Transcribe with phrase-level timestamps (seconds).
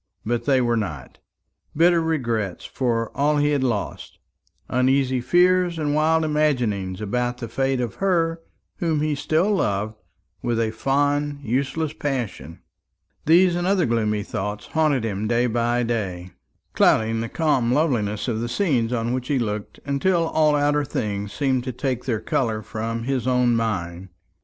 [0.25, 1.19] But they were not.
[1.77, 4.17] Bitter regrets for all he had lost,
[4.67, 8.41] uneasy fears and wild imaginings about the fate of her
[8.77, 9.95] whom he still loved
[10.41, 12.61] with a fond useless passion,
[13.27, 16.31] these and other gloomy thoughts haunted him day by day,
[16.73, 21.31] clouding the calm loveliness of the scenes on which he looked, until all outer things
[21.31, 24.09] seemed to take their colour from his own mind.